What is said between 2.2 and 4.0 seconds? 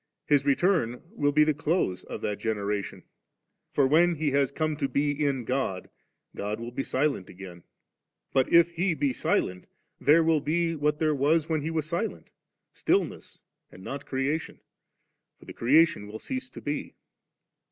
that generation, for